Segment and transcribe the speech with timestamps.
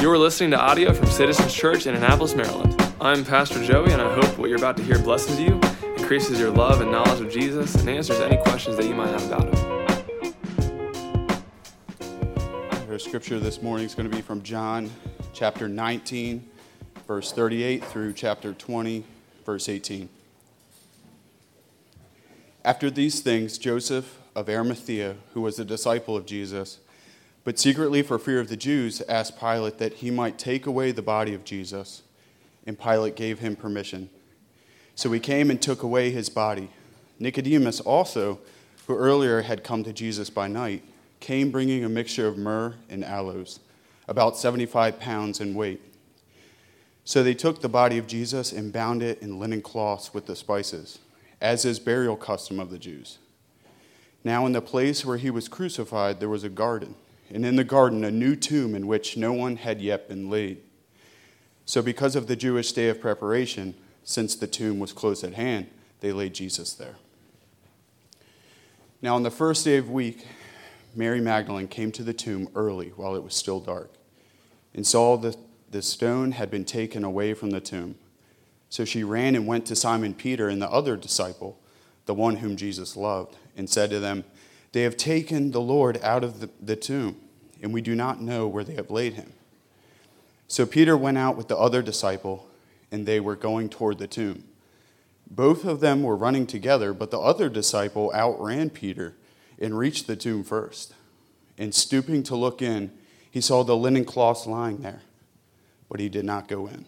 [0.00, 2.78] You are listening to audio from Citizens Church in Annapolis, Maryland.
[3.00, 5.58] I'm Pastor Joey, and I hope what you're about to hear blesses you,
[5.96, 9.24] increases your love and knowledge of Jesus, and answers any questions that you might have
[9.26, 9.54] about him.
[12.90, 14.90] Our scripture this morning is going to be from John
[15.32, 16.46] chapter 19,
[17.08, 19.02] verse 38 through chapter 20,
[19.46, 20.10] verse 18.
[22.66, 26.80] After these things, Joseph of Arimathea, who was a disciple of Jesus,
[27.46, 31.00] but secretly for fear of the Jews, asked Pilate that he might take away the
[31.00, 32.02] body of Jesus.
[32.66, 34.10] And Pilate gave him permission.
[34.96, 36.70] So he came and took away his body.
[37.20, 38.40] Nicodemus also,
[38.88, 40.82] who earlier had come to Jesus by night,
[41.20, 43.60] came bringing a mixture of myrrh and aloes,
[44.08, 45.80] about 75 pounds in weight.
[47.04, 50.34] So they took the body of Jesus and bound it in linen cloths with the
[50.34, 50.98] spices,
[51.40, 53.18] as is burial custom of the Jews.
[54.24, 56.96] Now, in the place where he was crucified, there was a garden
[57.32, 60.62] and in the garden a new tomb in which no one had yet been laid.
[61.64, 63.74] So, because of the Jewish day of preparation,
[64.04, 65.66] since the tomb was close at hand,
[66.00, 66.94] they laid Jesus there.
[69.02, 70.24] Now, on the first day of week,
[70.94, 73.90] Mary Magdalene came to the tomb early while it was still dark
[74.74, 75.36] and saw that
[75.70, 77.96] the stone had been taken away from the tomb.
[78.70, 81.58] So she ran and went to Simon Peter and the other disciple,
[82.06, 84.24] the one whom Jesus loved, and said to them,
[84.72, 87.16] they have taken the Lord out of the, the tomb,
[87.62, 89.32] and we do not know where they have laid him.
[90.48, 92.48] So Peter went out with the other disciple,
[92.90, 94.44] and they were going toward the tomb.
[95.28, 99.14] Both of them were running together, but the other disciple outran Peter
[99.58, 100.94] and reached the tomb first.
[101.58, 102.92] And stooping to look in,
[103.30, 105.02] he saw the linen cloths lying there,
[105.88, 106.84] but he did not go in.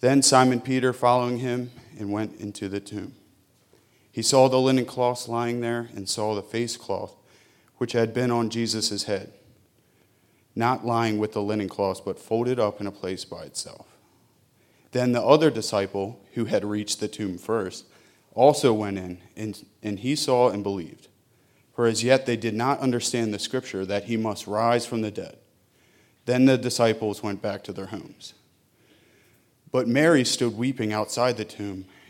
[0.00, 3.14] Then Simon Peter, following him, and went into the tomb.
[4.14, 7.16] He saw the linen cloths lying there and saw the face cloth
[7.78, 9.32] which had been on Jesus' head,
[10.54, 13.88] not lying with the linen cloths, but folded up in a place by itself.
[14.92, 17.86] Then the other disciple, who had reached the tomb first,
[18.34, 21.08] also went in, and, and he saw and believed.
[21.74, 25.10] For as yet they did not understand the scripture that he must rise from the
[25.10, 25.38] dead.
[26.24, 28.34] Then the disciples went back to their homes.
[29.72, 31.86] But Mary stood weeping outside the tomb.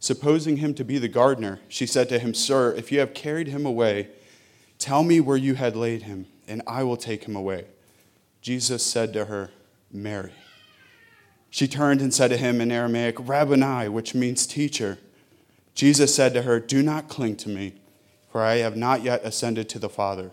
[0.00, 3.48] Supposing him to be the gardener, she said to him, Sir, if you have carried
[3.48, 4.08] him away,
[4.78, 7.66] tell me where you had laid him, and I will take him away.
[8.40, 9.50] Jesus said to her,
[9.90, 10.32] Mary.
[11.50, 14.98] She turned and said to him in Aramaic, Rabboni, which means teacher.
[15.74, 17.74] Jesus said to her, Do not cling to me,
[18.30, 20.30] for I have not yet ascended to the Father.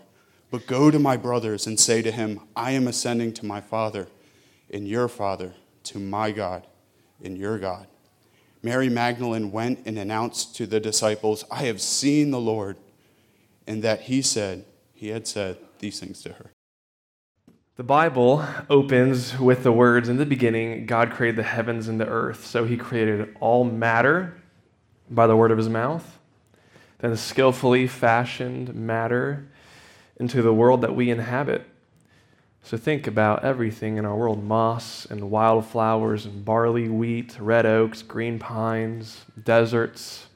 [0.50, 4.06] But go to my brothers and say to him, I am ascending to my Father,
[4.70, 6.66] and your Father, to my God,
[7.22, 7.88] and your God.
[8.62, 12.76] Mary Magdalene went and announced to the disciples, I have seen the Lord,
[13.66, 16.50] and that he said, he had said these things to her.
[17.76, 22.06] The Bible opens with the words In the beginning, God created the heavens and the
[22.06, 22.46] earth.
[22.46, 24.40] So he created all matter
[25.10, 26.18] by the word of his mouth,
[26.98, 29.46] then skillfully fashioned matter
[30.18, 31.66] into the world that we inhabit.
[32.66, 38.02] So think about everything in our world moss and wildflowers and barley, wheat, red oaks,
[38.02, 40.26] green pines, deserts,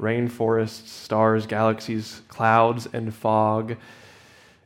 [0.00, 3.76] rainforests, stars, galaxies, clouds, and fog.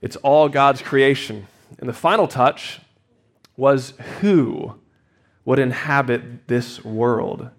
[0.01, 1.49] It's all God's creation.
[1.81, 2.79] And the final touch
[3.57, 4.77] was who
[5.45, 7.51] would inhabit this world.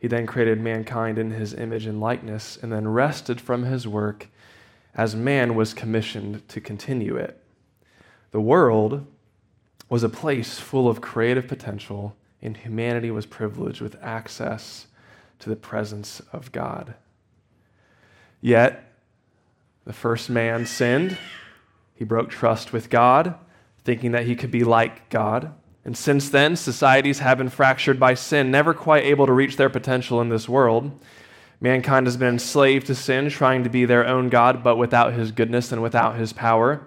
[0.00, 4.26] He then created mankind in his image and likeness and then rested from his work
[4.96, 7.40] as man was commissioned to continue it.
[8.30, 9.06] The world
[9.88, 14.86] was a place full of creative potential, and humanity was privileged with access
[15.38, 16.94] to the presence of God.
[18.40, 18.92] Yet,
[19.84, 21.16] the first man sinned.
[21.94, 23.34] He broke trust with God,
[23.84, 25.52] thinking that he could be like God.
[25.84, 29.70] And since then, societies have been fractured by sin, never quite able to reach their
[29.70, 30.92] potential in this world.
[31.60, 35.32] Mankind has been enslaved to sin, trying to be their own God, but without his
[35.32, 36.86] goodness and without his power.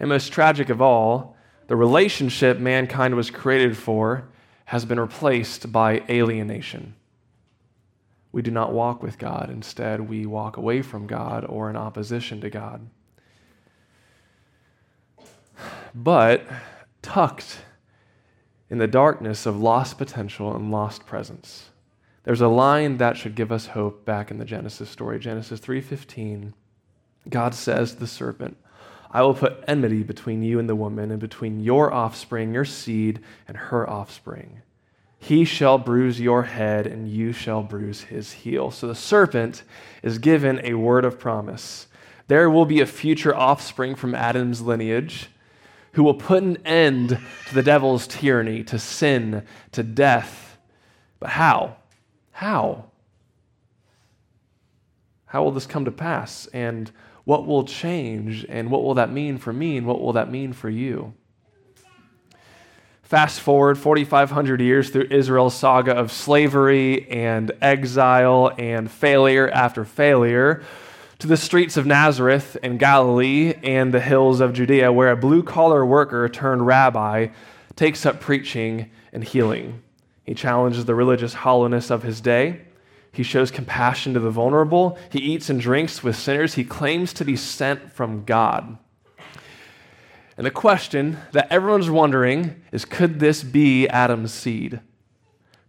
[0.00, 1.36] And most tragic of all,
[1.68, 4.28] the relationship mankind was created for
[4.64, 6.94] has been replaced by alienation.
[8.32, 9.50] We do not walk with God.
[9.50, 12.88] Instead, we walk away from God or in opposition to God.
[15.94, 16.46] But
[17.02, 17.58] tucked
[18.70, 21.70] in the darkness of lost potential and lost presence.
[22.22, 25.18] There's a line that should give us hope back in the Genesis story.
[25.18, 26.54] Genesis 3:15.
[27.28, 28.56] God says to the serpent,
[29.10, 33.20] I will put enmity between you and the woman, and between your offspring, your seed,
[33.48, 34.62] and her offspring.
[35.18, 38.70] He shall bruise your head, and you shall bruise his heel.
[38.70, 39.64] So the serpent
[40.02, 41.88] is given a word of promise.
[42.28, 45.28] There will be a future offspring from Adam's lineage
[45.92, 47.18] who will put an end
[47.48, 50.56] to the devil's tyranny, to sin, to death.
[51.18, 51.76] But how?
[52.30, 52.84] How?
[55.26, 56.46] How will this come to pass?
[56.52, 56.90] And
[57.24, 58.46] what will change?
[58.48, 59.76] And what will that mean for me?
[59.76, 61.14] And what will that mean for you?
[63.02, 70.62] Fast forward 4,500 years through Israel's saga of slavery and exile and failure after failure
[71.18, 75.42] to the streets of Nazareth and Galilee and the hills of Judea, where a blue
[75.42, 77.28] collar worker turned rabbi
[77.74, 79.82] takes up preaching and healing.
[80.22, 82.60] He challenges the religious hollowness of his day.
[83.12, 84.98] He shows compassion to the vulnerable.
[85.10, 86.54] He eats and drinks with sinners.
[86.54, 88.78] He claims to be sent from God.
[90.36, 94.80] And the question that everyone's wondering is could this be Adam's seed?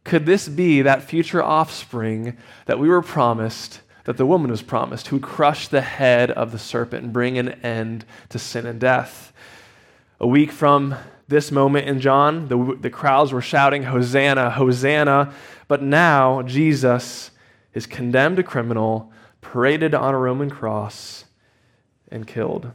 [0.03, 5.07] Could this be that future offspring that we were promised that the woman was promised,
[5.07, 8.79] who would crush the head of the serpent and bring an end to sin and
[8.79, 9.33] death.
[10.21, 10.93] A week from
[11.27, 15.33] this moment in John, the, the crowds were shouting, Hosanna, Hosanna.
[15.67, 17.31] But now Jesus
[17.73, 21.25] is condemned a criminal, paraded on a Roman cross,
[22.09, 22.71] and killed.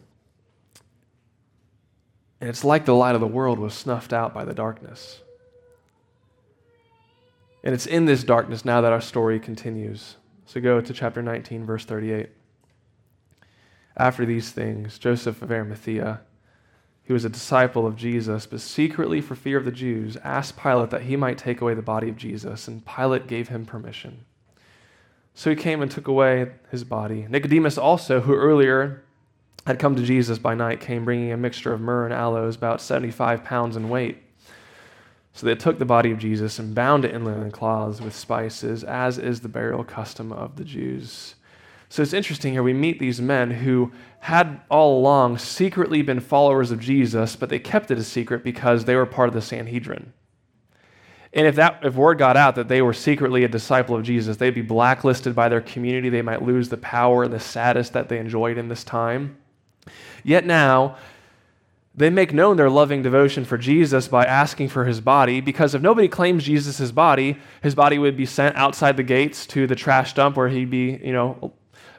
[2.41, 5.21] And it's like the light of the world was snuffed out by the darkness.
[7.63, 10.17] And it's in this darkness now that our story continues.
[10.47, 12.29] So go to chapter 19, verse 38.
[13.97, 16.23] After these things, Joseph of Arimathea,
[17.07, 20.91] who was a disciple of Jesus, but secretly for fear of the Jews, asked Pilate
[20.91, 24.25] that he might take away the body of Jesus, and Pilate gave him permission.
[25.35, 27.27] So he came and took away his body.
[27.29, 29.05] Nicodemus also, who earlier
[29.67, 32.81] had come to Jesus by night, came bringing a mixture of myrrh and aloes, about
[32.81, 34.23] 75 pounds in weight.
[35.33, 38.83] So they took the body of Jesus and bound it in linen cloths with spices,
[38.83, 41.36] as is the burial custom of the Jews.
[41.89, 42.63] So it's interesting here.
[42.63, 47.59] We meet these men who had all along secretly been followers of Jesus, but they
[47.59, 50.13] kept it a secret because they were part of the Sanhedrin.
[51.33, 54.39] And if that if word got out that they were secretly a disciple of Jesus,
[54.39, 56.09] they'd be blacklisted by their community.
[56.09, 59.37] They might lose the power and the status that they enjoyed in this time.
[60.25, 60.97] Yet now,
[61.95, 65.83] they make known their loving devotion for Jesus by asking for his body, because if
[65.83, 70.15] nobody claims Jesus' body, his body would be sent outside the gates to the trash
[70.15, 71.53] dump where he'd be, you know,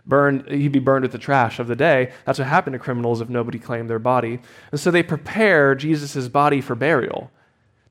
[0.07, 2.11] burned, he'd be burned with the trash of the day.
[2.25, 4.39] That's what happened to criminals if nobody claimed their body.
[4.71, 7.31] And so they prepare Jesus' body for burial.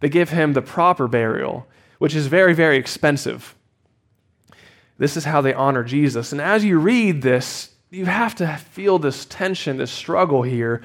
[0.01, 1.67] They give him the proper burial,
[1.99, 3.55] which is very, very expensive.
[4.99, 6.33] This is how they honor Jesus.
[6.33, 10.83] And as you read this, you have to feel this tension, this struggle here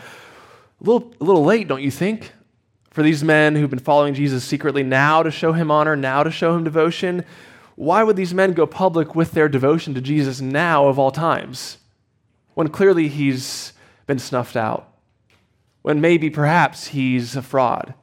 [0.81, 2.31] a little, a little late, don't you think?
[2.89, 6.31] For these men who've been following Jesus secretly now to show him honor, now to
[6.31, 7.23] show him devotion.
[7.81, 11.79] Why would these men go public with their devotion to Jesus now of all times?
[12.53, 13.73] When clearly he's
[14.05, 14.93] been snuffed out.
[15.81, 17.95] When maybe perhaps he's a fraud.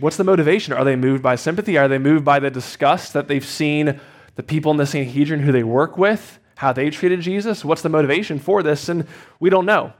[0.00, 0.72] What's the motivation?
[0.72, 1.78] Are they moved by sympathy?
[1.78, 4.00] Are they moved by the disgust that they've seen
[4.34, 7.64] the people in the Sanhedrin who they work with, how they treated Jesus?
[7.64, 8.88] What's the motivation for this?
[8.88, 9.06] And
[9.38, 9.92] we don't know.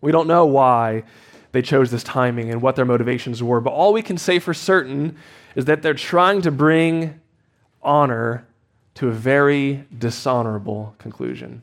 [0.00, 1.02] We don't know why
[1.52, 4.52] they chose this timing and what their motivations were, but all we can say for
[4.52, 5.16] certain
[5.54, 7.20] is that they're trying to bring
[7.82, 8.46] honor
[8.94, 11.62] to a very dishonorable conclusion.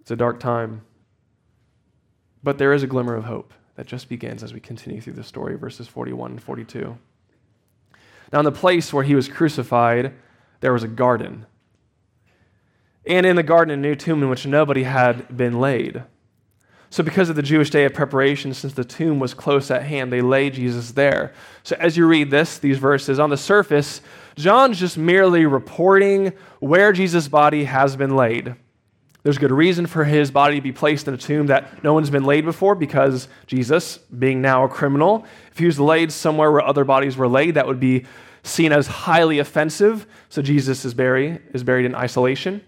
[0.00, 0.82] It's a dark time,
[2.42, 5.24] but there is a glimmer of hope that just begins as we continue through the
[5.24, 6.96] story, verses 41 and 42.
[8.32, 10.14] Now, in the place where he was crucified,
[10.60, 11.46] there was a garden
[13.08, 16.04] and in the garden a new tomb in which nobody had been laid.
[16.90, 20.10] So, because of the Jewish day of preparation, since the tomb was close at hand,
[20.10, 21.34] they laid Jesus there.
[21.62, 24.00] So, as you read this, these verses, on the surface,
[24.36, 28.54] John's just merely reporting where Jesus' body has been laid.
[29.22, 32.08] There's good reason for his body to be placed in a tomb that no one's
[32.08, 36.62] been laid before because Jesus, being now a criminal, if he was laid somewhere where
[36.62, 38.06] other bodies were laid, that would be
[38.42, 40.06] seen as highly offensive.
[40.30, 42.62] So, Jesus is buried, is buried in isolation.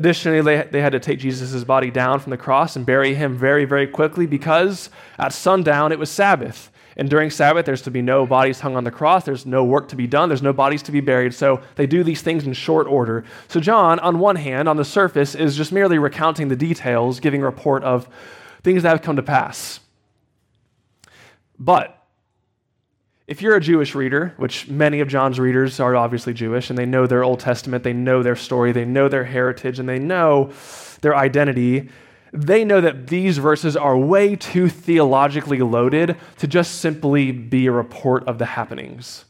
[0.00, 3.36] Additionally, they, they had to take Jesus' body down from the cross and bury him
[3.36, 4.88] very, very quickly because
[5.18, 6.72] at sundown it was Sabbath.
[6.96, 9.26] And during Sabbath, there's to be no bodies hung on the cross.
[9.26, 10.30] There's no work to be done.
[10.30, 11.34] There's no bodies to be buried.
[11.34, 13.26] So they do these things in short order.
[13.48, 17.42] So John, on one hand, on the surface, is just merely recounting the details, giving
[17.42, 18.08] a report of
[18.62, 19.80] things that have come to pass.
[21.58, 21.99] But
[23.30, 26.84] if you're a Jewish reader, which many of John's readers are obviously Jewish, and they
[26.84, 30.50] know their Old Testament, they know their story, they know their heritage, and they know
[31.00, 31.88] their identity,
[32.32, 37.72] they know that these verses are way too theologically loaded to just simply be a
[37.72, 39.26] report of the happenings.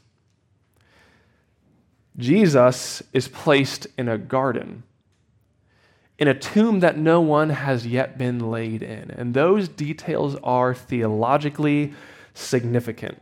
[2.16, 4.83] Jesus is placed in a garden,
[6.19, 9.11] in a tomb that no one has yet been laid in.
[9.11, 11.92] And those details are theologically
[12.33, 13.21] significant.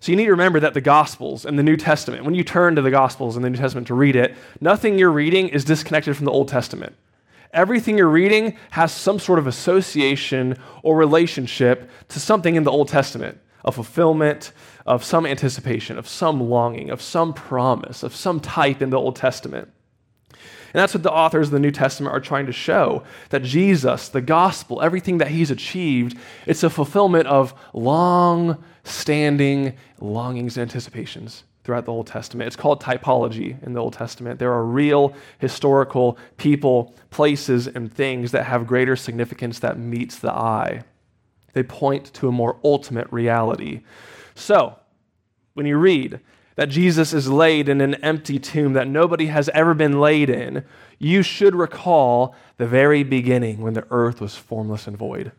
[0.00, 2.76] So you need to remember that the Gospels and the New Testament, when you turn
[2.76, 6.16] to the Gospels and the New Testament to read it, nothing you're reading is disconnected
[6.16, 6.94] from the Old Testament.
[7.52, 12.88] Everything you're reading has some sort of association or relationship to something in the Old
[12.88, 14.52] Testament, a fulfillment,
[14.86, 19.16] of some anticipation, of some longing, of some promise, of some type in the Old
[19.16, 19.68] Testament.
[20.30, 24.08] And that's what the authors of the New Testament are trying to show that Jesus,
[24.08, 31.44] the gospel, everything that he's achieved, it's a fulfillment of long standing longings and anticipations
[31.64, 32.46] throughout the Old Testament.
[32.46, 34.38] It's called typology in the Old Testament.
[34.38, 40.30] There are real historical people, places, and things that have greater significance that meets the
[40.30, 40.84] eye.
[41.54, 43.80] They point to a more ultimate reality.
[44.36, 44.76] So,
[45.54, 46.20] when you read
[46.54, 50.64] that Jesus is laid in an empty tomb that nobody has ever been laid in,
[50.98, 55.32] you should recall the very beginning when the earth was formless and void.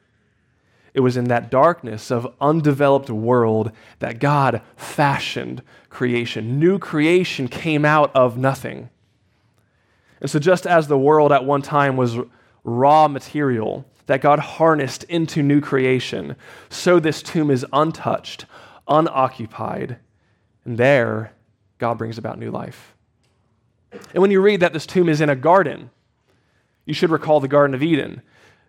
[0.98, 5.62] It was in that darkness of undeveloped world that God fashioned
[5.92, 6.58] creation.
[6.58, 8.90] New creation came out of nothing.
[10.20, 12.18] And so, just as the world at one time was
[12.64, 16.36] raw material that God harnessed into new creation,
[16.68, 18.48] so this tomb is untouched,
[18.88, 20.00] unoccupied,
[20.66, 21.32] and there
[21.78, 22.96] God brings about new life.
[23.92, 25.92] And when you read that this tomb is in a garden,
[26.86, 28.24] you should recall the Garden of Eden.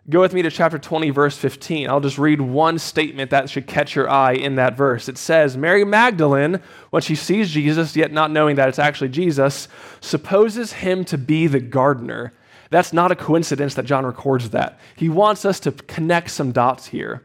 [0.07, 1.89] Go with me to chapter 20, verse 15.
[1.89, 5.07] I'll just read one statement that should catch your eye in that verse.
[5.09, 9.67] It says, Mary Magdalene, when she sees Jesus, yet not knowing that it's actually Jesus,
[9.99, 12.33] supposes him to be the gardener.
[12.71, 14.79] That's not a coincidence that John records that.
[14.95, 17.23] He wants us to connect some dots here.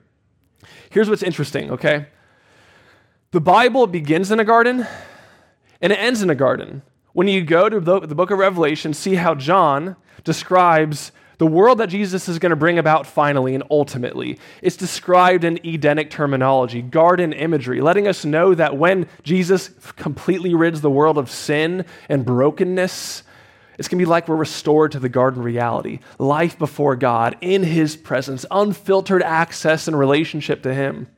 [0.90, 2.07] Here's what's interesting, okay?
[3.31, 4.87] The Bible begins in a garden
[5.81, 6.83] and it ends in a garden.
[7.12, 11.12] When you go to the book of Revelation, see how John describes
[11.44, 14.38] the world that Jesus is going to bring about finally and ultimately.
[14.62, 20.80] is described in Edenic terminology, garden imagery, letting us know that when Jesus completely rids
[20.80, 23.24] the world of sin and brokenness,
[23.78, 27.62] it's going to be like we're restored to the garden reality life before God, in
[27.62, 31.08] His presence, unfiltered access and relationship to Him.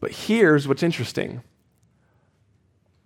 [0.00, 1.42] But here's what's interesting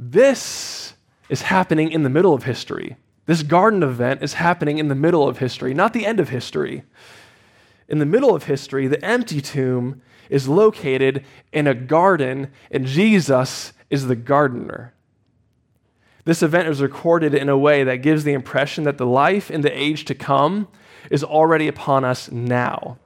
[0.00, 0.94] this
[1.28, 2.96] is happening in the middle of history.
[3.30, 6.82] This garden event is happening in the middle of history, not the end of history.
[7.88, 13.72] In the middle of history, the empty tomb is located in a garden, and Jesus
[13.88, 14.94] is the gardener.
[16.24, 19.60] This event is recorded in a way that gives the impression that the life in
[19.60, 20.66] the age to come
[21.08, 22.98] is already upon us now.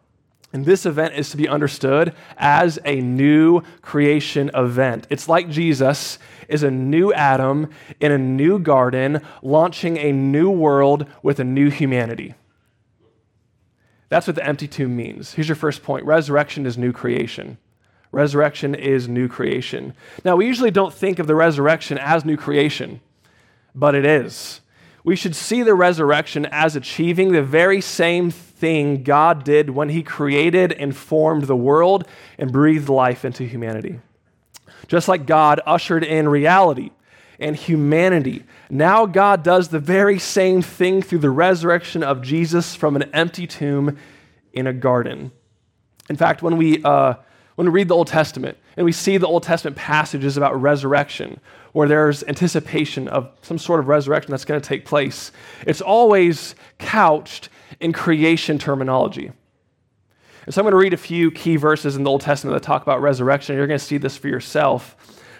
[0.54, 5.04] And this event is to be understood as a new creation event.
[5.10, 11.06] It's like Jesus is a new Adam in a new garden, launching a new world
[11.24, 12.36] with a new humanity.
[14.08, 15.34] That's what the empty tomb means.
[15.34, 17.58] Here's your first point resurrection is new creation.
[18.12, 19.92] Resurrection is new creation.
[20.24, 23.00] Now, we usually don't think of the resurrection as new creation,
[23.74, 24.60] but it is.
[25.02, 28.30] We should see the resurrection as achieving the very same
[28.64, 34.00] thing God did when He created and formed the world and breathed life into humanity.
[34.88, 36.88] Just like God ushered in reality
[37.38, 42.96] and humanity, now God does the very same thing through the resurrection of Jesus from
[42.96, 43.98] an empty tomb
[44.54, 45.30] in a garden.
[46.08, 47.16] In fact, when we, uh,
[47.56, 51.38] when we read the Old Testament and we see the Old Testament passages about resurrection,
[51.72, 55.32] where there's anticipation of some sort of resurrection that's going to take place,
[55.66, 59.32] it's always couched in creation terminology.
[60.44, 62.66] And so I'm going to read a few key verses in the Old Testament that
[62.66, 63.56] talk about resurrection.
[63.56, 64.96] You're going to see this for yourself.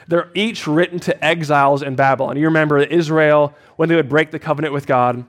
[0.09, 2.37] They're each written to exiles in Babylon.
[2.37, 5.25] You remember Israel, when they would break the covenant with God,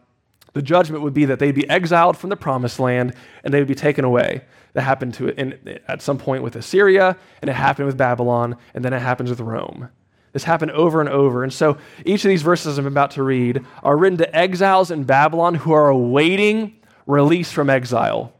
[0.54, 3.68] the judgment would be that they'd be exiled from the promised land and they would
[3.68, 4.44] be taken away.
[4.74, 8.84] That happened to in, at some point with Assyria, and it happened with Babylon, and
[8.84, 9.90] then it happens with Rome.
[10.34, 11.44] This happened over and over.
[11.44, 15.06] And so each of these verses I'm about to read are written to exiles in
[15.06, 18.34] Babylon who are awaiting release from exile,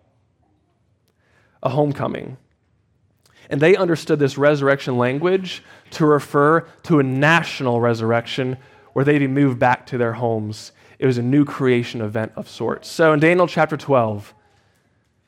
[1.62, 2.38] a homecoming.
[3.50, 8.58] And they understood this resurrection language to refer to a national resurrection
[8.94, 10.72] where they'd be moved back to their homes.
[11.00, 12.90] It was a new creation event of sorts.
[12.90, 14.34] So in Daniel chapter 12,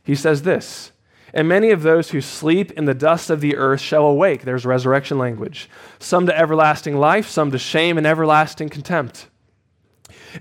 [0.03, 0.91] he says this
[1.33, 4.43] And many of those who sleep in the dust of the earth shall awake.
[4.43, 5.69] There's resurrection language.
[5.99, 9.27] Some to everlasting life, some to shame and everlasting contempt.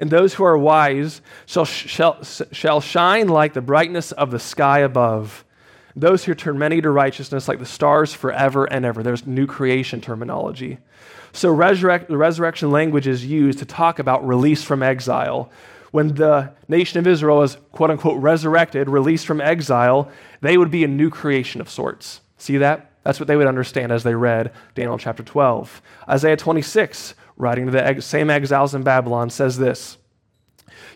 [0.01, 4.81] And those who are wise shall, shall, shall shine like the brightness of the sky
[4.81, 5.45] above.
[5.95, 9.03] Those who turn many to righteousness like the stars forever and ever.
[9.03, 10.79] There's new creation terminology.
[11.33, 15.51] So, resurrect, the resurrection language is used to talk about release from exile.
[15.93, 20.85] When the nation of Israel is quote unquote resurrected, released from exile, they would be
[20.85, 22.21] a new creation of sorts.
[22.37, 22.91] See that?
[23.03, 25.81] That's what they would understand as they read Daniel chapter 12.
[26.09, 29.99] Isaiah 26, writing to the same exiles in Babylon, says this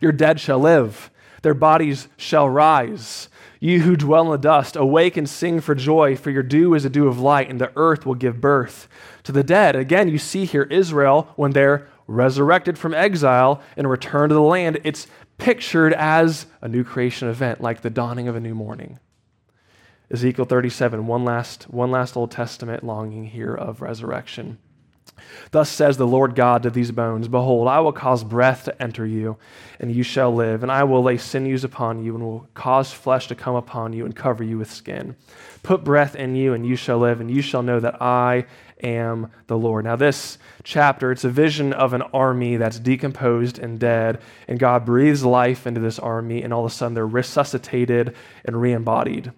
[0.01, 1.11] Your dead shall live,
[1.43, 3.29] their bodies shall rise.
[3.63, 6.87] You who dwell in the dust, awake and sing for joy, for your dew is
[6.87, 8.89] a dew of light, and the earth will give birth
[9.25, 9.77] to the dead.
[9.77, 14.81] Again, you see here Israel, when they're resurrected from exile and return to the land,
[14.83, 15.07] it's
[15.37, 18.99] pictured as a new creation event, like the dawning of a new morning.
[20.11, 24.59] Ezekiel 37, one last, one last Old Testament longing here of resurrection.
[25.51, 29.07] Thus says the Lord God to these bones Behold, I will cause breath to enter
[29.07, 29.37] you,
[29.79, 33.29] and you shall live, and I will lay sinews upon you, and will cause flesh
[33.29, 35.17] to come upon you, and cover you with skin.
[35.63, 38.47] Put breath in you, and you shall live, and you shall know that I
[38.83, 39.85] am the Lord.
[39.85, 44.85] Now, this chapter, it's a vision of an army that's decomposed and dead, and God
[44.85, 49.33] breathes life into this army, and all of a sudden they're resuscitated and re embodied.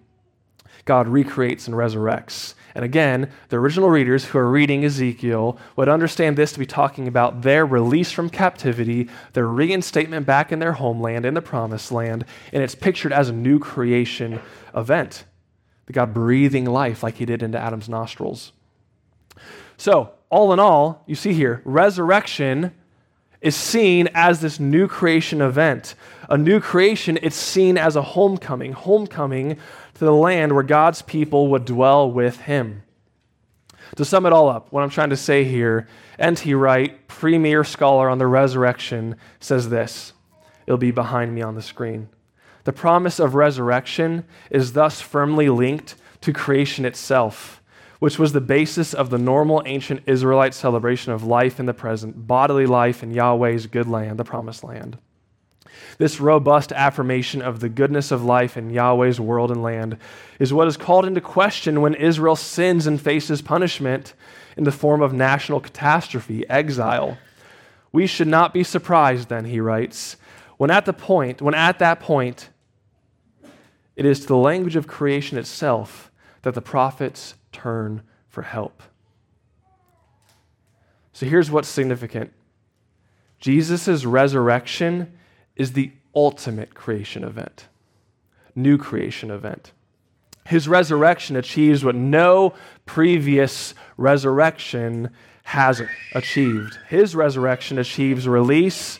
[0.85, 2.55] God recreates and resurrects.
[2.75, 7.07] And again, the original readers who are reading Ezekiel would understand this to be talking
[7.07, 12.25] about their release from captivity, their reinstatement back in their homeland, in the promised land,
[12.51, 14.39] and it's pictured as a new creation
[14.75, 15.25] event.
[15.85, 18.53] The God breathing life like he did into Adam's nostrils.
[19.77, 22.73] So, all in all, you see here, resurrection
[23.41, 25.93] is seen as this new creation event.
[26.33, 29.55] A new creation, it's seen as a homecoming, homecoming
[29.93, 32.81] to the land where God's people would dwell with him.
[33.97, 36.51] To sum it all up, what I'm trying to say here, N.T.
[36.55, 40.13] Wright, premier scholar on the resurrection, says this.
[40.65, 42.09] It'll be behind me on the screen.
[42.63, 47.61] The promise of resurrection is thus firmly linked to creation itself,
[47.99, 52.25] which was the basis of the normal ancient Israelite celebration of life in the present,
[52.25, 54.97] bodily life in Yahweh's good land, the promised land.
[56.03, 59.95] This robust affirmation of the goodness of life in Yahweh's world and land
[60.37, 64.13] is what is called into question when Israel sins and faces punishment
[64.57, 67.17] in the form of national catastrophe, exile.
[67.93, 70.17] We should not be surprised, then, he writes,
[70.57, 72.49] when at the point, when at that point,
[73.95, 76.11] it is to the language of creation itself
[76.41, 78.83] that the prophets turn for help.
[81.13, 82.33] So here's what's significant
[83.39, 85.17] Jesus' resurrection
[85.55, 87.67] is the ultimate creation event,
[88.55, 89.71] new creation event.
[90.45, 92.53] His resurrection achieves what no
[92.85, 95.09] previous resurrection
[95.43, 95.81] has
[96.13, 96.77] achieved.
[96.87, 98.99] His resurrection achieves release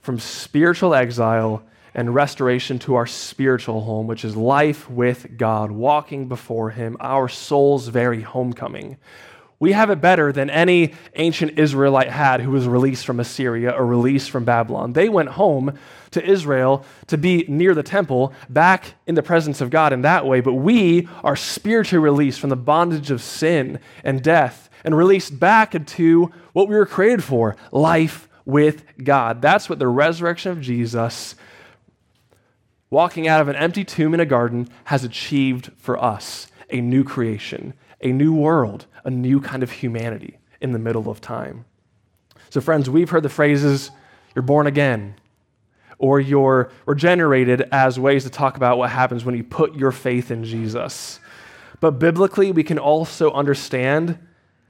[0.00, 1.62] from spiritual exile
[1.94, 7.28] and restoration to our spiritual home, which is life with God, walking before Him, our
[7.28, 8.96] soul's very homecoming.
[9.60, 13.86] We have it better than any ancient Israelite had who was released from Assyria or
[13.86, 14.92] released from Babylon.
[14.92, 15.78] They went home
[16.10, 20.26] to Israel to be near the temple, back in the presence of God in that
[20.26, 25.40] way, but we are spiritually released from the bondage of sin and death and released
[25.40, 29.40] back into what we were created for life with God.
[29.40, 31.34] That's what the resurrection of Jesus,
[32.90, 37.02] walking out of an empty tomb in a garden, has achieved for us a new
[37.02, 41.64] creation, a new world a new kind of humanity in the middle of time.
[42.50, 43.90] So, friends, we've heard the phrases,
[44.34, 45.14] you're born again,
[45.98, 50.30] or you're regenerated as ways to talk about what happens when you put your faith
[50.30, 51.20] in Jesus.
[51.80, 54.18] But biblically, we can also understand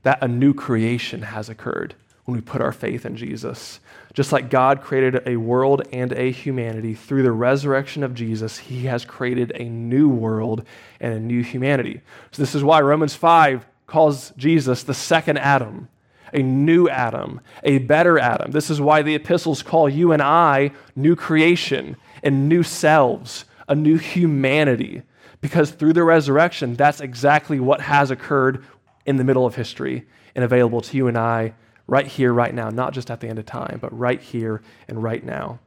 [0.03, 1.95] that a new creation has occurred
[2.25, 3.81] when we put our faith in Jesus.
[4.15, 8.85] Just like God created a world and a humanity through the resurrection of Jesus, He
[8.87, 10.65] has created a new world
[11.01, 12.01] and a new humanity.
[12.31, 15.89] So, this is why Romans 5 calls Jesus the second Adam,
[16.33, 18.53] a new Adam, a better Adam.
[18.53, 23.75] This is why the epistles call you and I new creation and new selves, a
[23.75, 25.03] new humanity.
[25.41, 28.65] Because through the resurrection, that's exactly what has occurred
[29.05, 31.55] in the middle of history and available to you and I
[31.87, 35.03] right here, right now, not just at the end of time, but right here and
[35.03, 35.59] right now.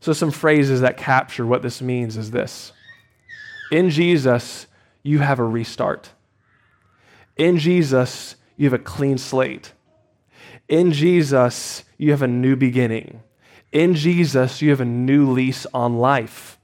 [0.00, 2.72] So, some phrases that capture what this means is this
[3.72, 4.66] In Jesus,
[5.02, 6.10] you have a restart.
[7.36, 9.72] In Jesus, you have a clean slate.
[10.68, 13.22] In Jesus, you have a new beginning.
[13.72, 16.58] In Jesus, you have a new lease on life.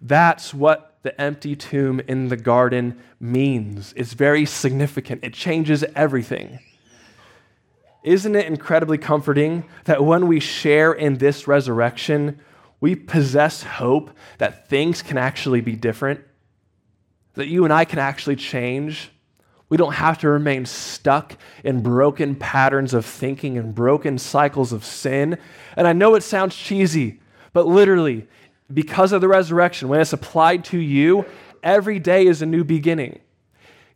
[0.00, 3.92] That's what the empty tomb in the garden means.
[3.96, 6.60] It's very significant, it changes everything.
[8.02, 12.40] Isn't it incredibly comforting that when we share in this resurrection,
[12.80, 16.20] we possess hope that things can actually be different?
[17.34, 19.10] That you and I can actually change?
[19.68, 24.84] We don't have to remain stuck in broken patterns of thinking and broken cycles of
[24.84, 25.38] sin.
[25.76, 27.20] And I know it sounds cheesy,
[27.52, 28.26] but literally,
[28.72, 31.24] because of the resurrection, when it's applied to you,
[31.62, 33.20] every day is a new beginning.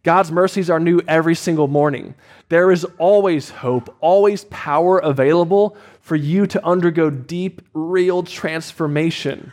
[0.04, 2.14] God's mercies are new every single morning.
[2.50, 9.52] There is always hope, always power available for you to undergo deep, real transformation.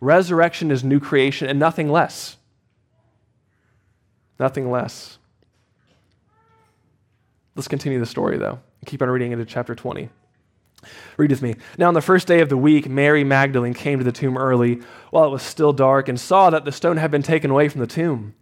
[0.00, 2.38] Resurrection is new creation and nothing less.
[4.38, 5.18] Nothing less.
[7.54, 8.58] Let's continue the story, though.
[8.86, 10.08] Keep on reading into chapter 20.
[11.18, 11.56] Read with me.
[11.76, 14.80] Now, on the first day of the week, Mary Magdalene came to the tomb early
[15.10, 17.82] while it was still dark and saw that the stone had been taken away from
[17.82, 18.34] the tomb.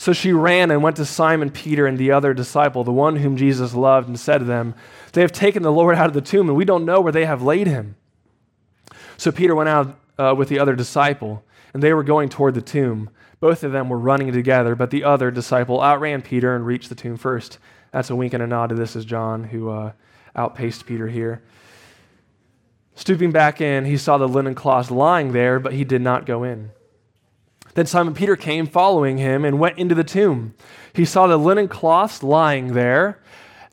[0.00, 3.36] So she ran and went to Simon Peter and the other disciple, the one whom
[3.36, 4.74] Jesus loved, and said to them,
[5.12, 7.26] They have taken the Lord out of the tomb, and we don't know where they
[7.26, 7.96] have laid him.
[9.18, 12.62] So Peter went out uh, with the other disciple, and they were going toward the
[12.62, 13.10] tomb.
[13.40, 16.94] Both of them were running together, but the other disciple outran Peter and reached the
[16.94, 17.58] tomb first.
[17.92, 19.92] That's a wink and a nod to this is John, who uh,
[20.34, 21.42] outpaced Peter here.
[22.94, 26.42] Stooping back in, he saw the linen cloths lying there, but he did not go
[26.42, 26.70] in.
[27.80, 30.52] Then Simon Peter came following him and went into the tomb.
[30.92, 33.22] He saw the linen cloths lying there,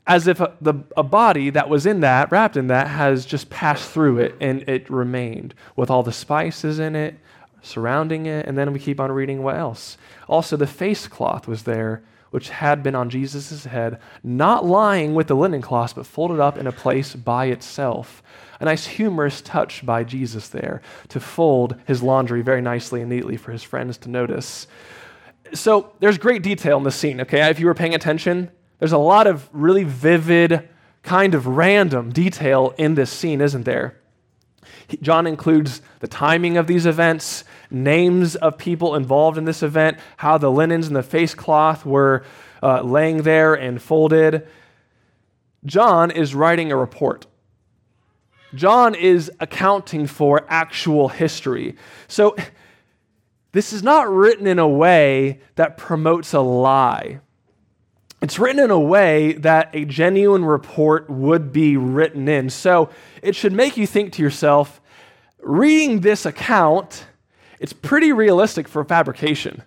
[0.06, 3.50] as if a, the, a body that was in that, wrapped in that, has just
[3.50, 7.18] passed through it and it remained with all the spices in it,
[7.60, 8.46] surrounding it.
[8.46, 9.98] And then we keep on reading what else.
[10.26, 15.28] Also, the face cloth was there which had been on Jesus' head, not lying with
[15.28, 18.22] the linen cloth, but folded up in a place by itself.
[18.60, 23.36] A nice humorous touch by Jesus there to fold his laundry very nicely and neatly
[23.36, 24.66] for his friends to notice.
[25.54, 27.48] So there's great detail in this scene, okay?
[27.48, 30.68] If you were paying attention, there's a lot of really vivid,
[31.02, 33.96] kind of random detail in this scene, isn't there?
[35.00, 40.38] John includes the timing of these events, names of people involved in this event, how
[40.38, 42.24] the linens and the face cloth were
[42.62, 44.46] uh, laying there and folded.
[45.64, 47.26] John is writing a report.
[48.54, 51.76] John is accounting for actual history.
[52.06, 52.36] So,
[53.52, 57.20] this is not written in a way that promotes a lie.
[58.20, 62.50] It's written in a way that a genuine report would be written in.
[62.50, 62.90] So,
[63.22, 64.80] it should make you think to yourself
[65.40, 67.06] reading this account,
[67.60, 69.62] it's pretty realistic for fabrication.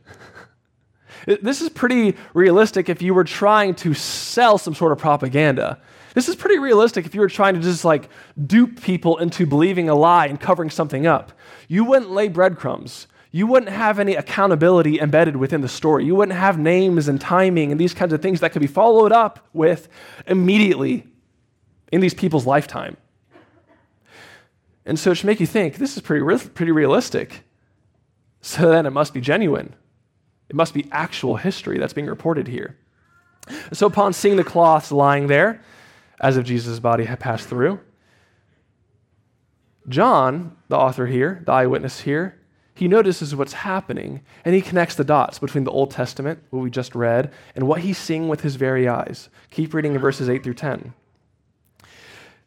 [1.42, 5.80] this is pretty realistic if you were trying to sell some sort of propaganda.
[6.14, 8.10] This is pretty realistic if you were trying to just like
[8.46, 11.32] dupe people into believing a lie and covering something up.
[11.68, 13.08] You wouldn't lay breadcrumbs.
[13.34, 16.04] You wouldn't have any accountability embedded within the story.
[16.04, 19.14] You wouldn't have names and timing and these kinds of things that could be followed
[19.14, 19.88] up with
[20.28, 21.08] immediately
[21.94, 22.98] in these people's lifetime.
[24.86, 27.44] And so it should make you think this is pretty, pretty realistic.
[28.41, 29.76] So then it must be genuine.
[30.50, 32.78] It must be actual history that's being reported here.
[33.72, 35.62] So upon seeing the cloths lying there,
[36.20, 37.80] as if Jesus' body had passed through,
[39.88, 42.38] John, the author here, the eyewitness here,
[42.74, 46.70] he notices what's happening and he connects the dots between the Old Testament, what we
[46.70, 49.30] just read, and what he's seeing with his very eyes.
[49.50, 50.94] Keep reading in verses 8 through 10.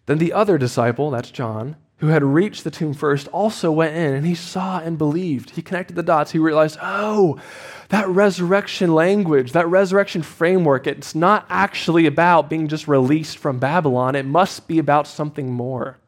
[0.06, 4.14] Then the other disciple, that's John, who had reached the tomb first, also went in
[4.14, 5.50] and he saw and believed.
[5.50, 6.32] He connected the dots.
[6.32, 7.40] He realized, oh,
[7.88, 14.16] that resurrection language, that resurrection framework, it's not actually about being just released from Babylon.
[14.16, 15.98] It must be about something more.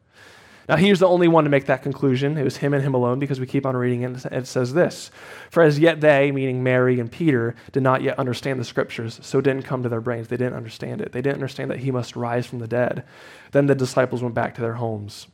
[0.67, 2.37] Now, he's the only one to make that conclusion.
[2.37, 4.25] It was him and him alone because we keep on reading it.
[4.25, 5.11] And it says this
[5.49, 9.39] For as yet they, meaning Mary and Peter, did not yet understand the scriptures, so
[9.39, 10.27] it didn't come to their brains.
[10.27, 11.13] They didn't understand it.
[11.13, 13.05] They didn't understand that he must rise from the dead.
[13.53, 15.27] Then the disciples went back to their homes.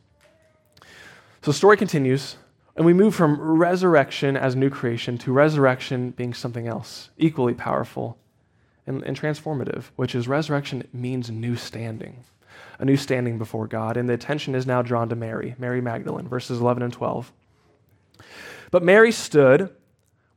[1.44, 2.36] So the story continues,
[2.74, 8.16] and we move from resurrection as new creation to resurrection being something else, equally powerful
[8.86, 12.24] and, and transformative, which is resurrection means new standing,
[12.78, 13.98] a new standing before God.
[13.98, 17.30] And the attention is now drawn to Mary, Mary Magdalene, verses 11 and 12.
[18.70, 19.68] But Mary stood,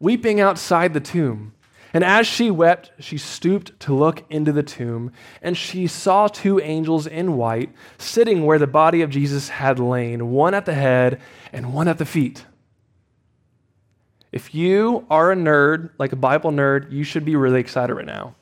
[0.02, 1.54] weeping outside the tomb.
[1.94, 6.60] And as she wept, she stooped to look into the tomb, and she saw two
[6.60, 11.22] angels in white sitting where the body of Jesus had lain, one at the head
[11.54, 12.46] and one at the feet.
[14.32, 18.06] If you are a nerd, like a Bible nerd, you should be really excited right
[18.06, 18.36] now.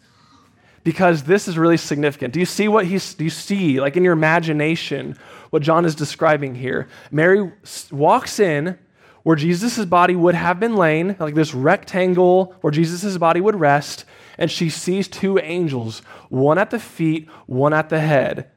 [0.84, 2.34] Because this is really significant.
[2.34, 5.17] Do you see what he's, do you see, like in your imagination,
[5.49, 6.88] what John is describing here?
[7.12, 7.51] Mary
[7.91, 8.77] walks in
[9.25, 14.05] where Jesus' body would have been laying, like this rectangle where Jesus' body would rest,
[14.38, 18.51] and she sees two angels, one at the feet, one at the head.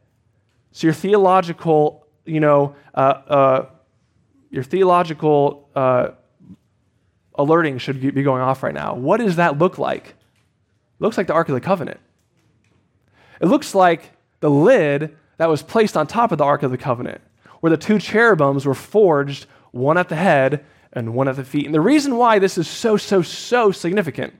[0.72, 3.66] So your theological, you know, uh, uh,
[4.50, 6.10] your theological uh,
[7.34, 8.94] alerting should be going off right now.
[8.94, 10.08] What does that look like?
[10.08, 10.14] It
[10.98, 12.00] looks like the Ark of the Covenant.
[13.40, 16.76] It looks like the lid that was placed on top of the Ark of the
[16.76, 17.22] Covenant,
[17.60, 21.66] where the two cherubims were forged, one at the head and one at the feet.
[21.66, 24.34] And the reason why this is so, so, so significant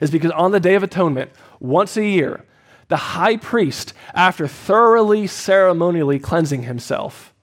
[0.00, 2.44] is because on the Day of Atonement, once a year,
[2.88, 7.34] the high priest, after thoroughly ceremonially cleansing himself,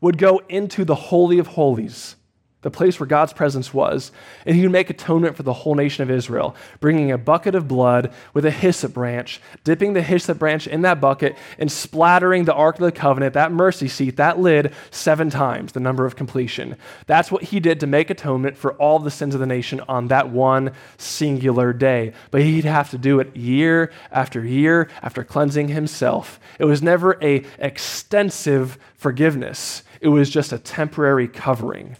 [0.00, 2.16] would go into the Holy of Holies
[2.62, 4.12] the place where God's presence was,
[4.44, 7.66] and he would make atonement for the whole nation of Israel, bringing a bucket of
[7.66, 12.54] blood with a hyssop branch, dipping the hyssop branch in that bucket, and splattering the
[12.54, 16.76] Ark of the Covenant, that mercy seat, that lid, seven times, the number of completion.
[17.06, 20.08] That's what he did to make atonement for all the sins of the nation on
[20.08, 22.12] that one singular day.
[22.30, 26.38] But he'd have to do it year after year after cleansing himself.
[26.58, 29.82] It was never a extensive forgiveness.
[30.00, 31.96] It was just a temporary covering.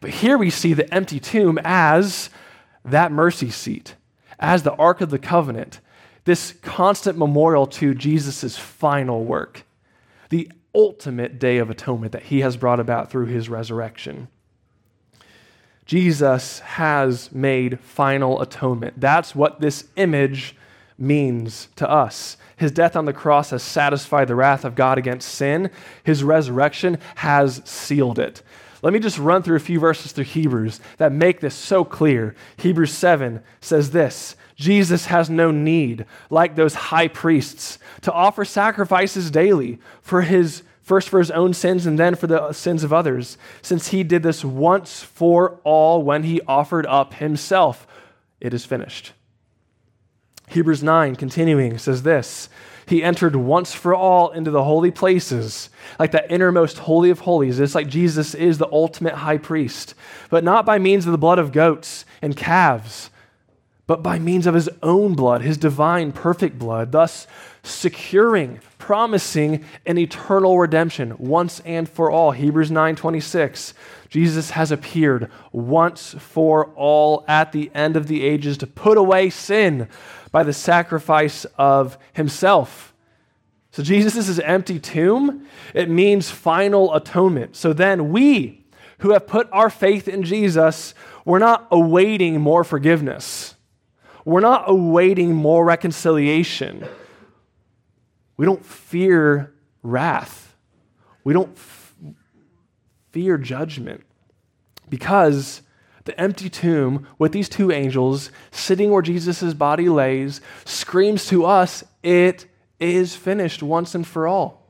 [0.00, 2.30] But here we see the empty tomb as
[2.84, 3.94] that mercy seat,
[4.38, 5.80] as the Ark of the Covenant,
[6.24, 9.64] this constant memorial to Jesus' final work,
[10.30, 14.28] the ultimate day of atonement that he has brought about through his resurrection.
[15.86, 18.98] Jesus has made final atonement.
[18.98, 20.56] That's what this image
[20.96, 22.36] means to us.
[22.56, 25.70] His death on the cross has satisfied the wrath of God against sin.
[26.02, 28.42] His resurrection has sealed it.
[28.84, 32.34] Let me just run through a few verses through Hebrews that make this so clear.
[32.58, 39.30] Hebrews 7 says this Jesus has no need, like those high priests, to offer sacrifices
[39.30, 43.38] daily for his first for his own sins and then for the sins of others,
[43.62, 47.86] since he did this once for all when he offered up himself.
[48.38, 49.14] It is finished.
[50.54, 52.48] Hebrews 9, continuing, says this
[52.86, 57.58] he entered once for all into the holy places, like that innermost holy of holies.
[57.58, 59.94] It's like Jesus is the ultimate high priest,
[60.30, 63.10] but not by means of the blood of goats and calves,
[63.86, 67.26] but by means of his own blood, his divine, perfect blood, thus
[67.62, 72.32] securing, promising an eternal redemption once and for all.
[72.32, 73.72] Hebrews 9:26.
[74.08, 79.28] Jesus has appeared once for all at the end of the ages to put away
[79.28, 79.88] sin
[80.34, 82.92] by the sacrifice of himself.
[83.70, 87.54] So Jesus' is empty tomb, it means final atonement.
[87.54, 88.64] So then we
[88.98, 90.92] who have put our faith in Jesus,
[91.24, 93.54] we're not awaiting more forgiveness.
[94.24, 96.84] We're not awaiting more reconciliation.
[98.36, 100.56] We don't fear wrath.
[101.22, 101.94] We don't f-
[103.12, 104.02] fear judgment
[104.88, 105.62] because
[106.04, 111.84] the empty tomb with these two angels sitting where Jesus' body lays screams to us,
[112.02, 112.46] It
[112.78, 114.68] is finished once and for all.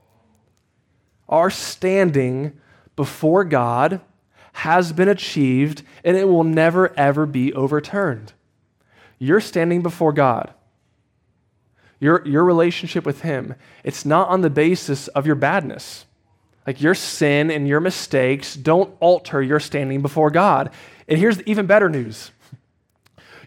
[1.27, 2.53] Our standing
[2.95, 4.01] before God
[4.53, 8.31] has been achieved and it will never, ever be overturned.
[9.19, 10.53] You're standing before God.
[11.99, 16.05] Your, your relationship with Him, it's not on the basis of your badness.
[16.67, 20.71] Like your sin and your mistakes don't alter your standing before God.
[21.07, 22.31] And here's the even better news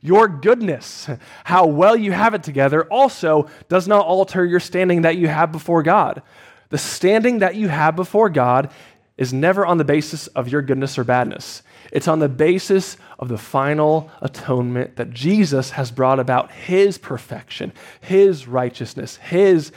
[0.01, 1.09] your goodness,
[1.45, 5.51] how well you have it together, also does not alter your standing that you have
[5.51, 6.23] before God.
[6.71, 8.71] The standing that you have before God
[9.17, 11.63] is never on the basis of your goodness or badness.
[11.91, 17.73] It's on the basis of the final atonement that Jesus has brought about his perfection,
[18.01, 19.73] his righteousness, his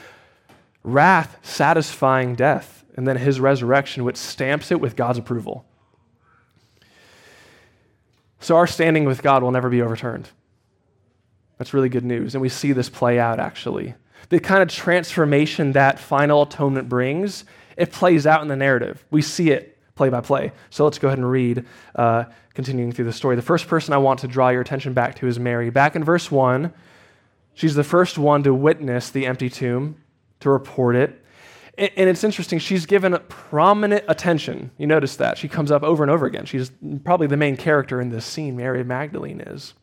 [0.83, 5.65] wrath satisfying death, and then his resurrection, which stamps it with God's approval.
[8.41, 10.29] So our standing with God will never be overturned.
[11.57, 12.35] That's really good news.
[12.35, 13.93] And we see this play out actually.
[14.29, 17.45] The kind of transformation that final atonement brings,
[17.77, 19.05] it plays out in the narrative.
[19.11, 20.51] We see it play by play.
[20.71, 22.25] So let's go ahead and read, uh,
[22.55, 23.35] continuing through the story.
[23.35, 25.69] The first person I want to draw your attention back to is Mary.
[25.69, 26.73] Back in verse 1,
[27.53, 29.97] she's the first one to witness the empty tomb,
[30.39, 31.20] to report it.
[31.77, 34.71] And it's interesting, she's given prominent attention.
[34.77, 35.37] You notice that.
[35.37, 36.45] She comes up over and over again.
[36.45, 36.71] She's
[37.03, 39.73] probably the main character in this scene, Mary Magdalene is.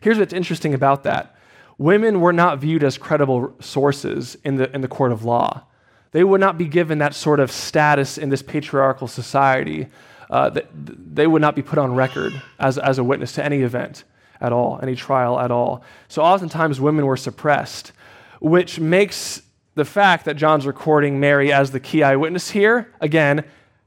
[0.00, 1.36] Here's what's interesting about that
[1.78, 5.64] women were not viewed as credible sources in the, in the court of law.
[6.12, 9.88] They would not be given that sort of status in this patriarchal society.
[10.28, 13.62] Uh, that they would not be put on record as, as a witness to any
[13.62, 14.02] event
[14.40, 15.84] at all, any trial at all.
[16.08, 17.92] So oftentimes women were suppressed,
[18.40, 19.42] which makes
[19.76, 23.44] the fact that John's recording Mary as the key eyewitness here, again,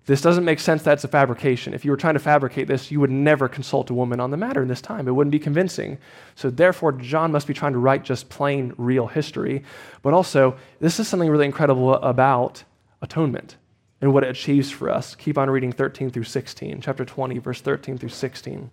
[0.10, 1.76] This doesn't make sense that's a fabrication.
[1.76, 4.38] If you were trying to fabricate this, you would never consult a woman on the
[4.38, 5.08] matter in this time.
[5.08, 6.00] It wouldn't be convincing.
[6.34, 9.64] So, therefore, John must be trying to write just plain, real history.
[10.02, 12.64] But also, this is something really incredible about
[13.04, 13.58] atonement
[14.02, 15.14] and what it achieves for us.
[15.14, 18.72] Keep on reading 13 through 16, chapter 20, verse 13 through 16.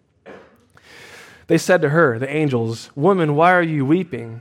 [1.48, 4.40] They said to her, the angels, Woman, why are you weeping?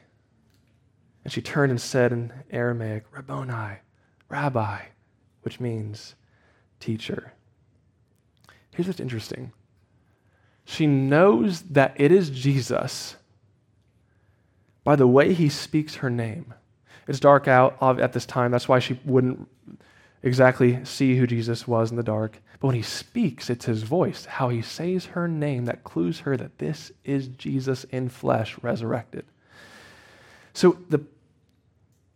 [1.23, 3.77] And she turned and said in Aramaic, Rabboni,
[4.29, 4.79] Rabbi,
[5.43, 6.15] which means
[6.79, 7.33] teacher.
[8.73, 9.51] Here's what's interesting
[10.65, 13.15] she knows that it is Jesus
[14.83, 16.53] by the way he speaks her name.
[17.07, 18.51] It's dark out at this time.
[18.51, 19.47] That's why she wouldn't
[20.23, 22.41] exactly see who Jesus was in the dark.
[22.59, 26.37] But when he speaks, it's his voice, how he says her name that clues her
[26.37, 29.25] that this is Jesus in flesh, resurrected.
[30.53, 31.01] So the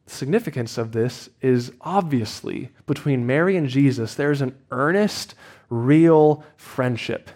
[0.07, 5.35] significance of this is obviously between Mary and Jesus, there's an earnest,
[5.69, 7.29] real friendship.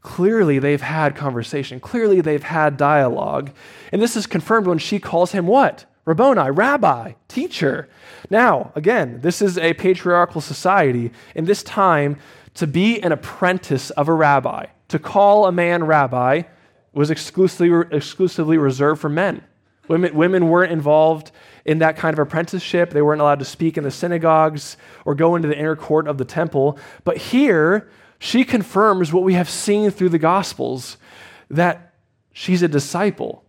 [0.00, 1.80] Clearly, they've had conversation.
[1.80, 3.50] Clearly, they've had dialogue.
[3.90, 5.86] And this is confirmed when she calls him what?
[6.04, 7.88] Rabboni, rabbi, teacher.
[8.28, 11.10] Now, again, this is a patriarchal society.
[11.34, 12.18] In this time,
[12.54, 16.42] to be an apprentice of a rabbi, to call a man rabbi,
[16.92, 19.42] was exclusively, exclusively reserved for men.
[19.88, 21.30] Women, women weren't involved
[21.64, 22.90] in that kind of apprenticeship.
[22.90, 26.18] They weren't allowed to speak in the synagogues or go into the inner court of
[26.18, 26.78] the temple.
[27.04, 30.96] But here, she confirms what we have seen through the Gospels
[31.50, 31.94] that
[32.32, 33.44] she's a disciple.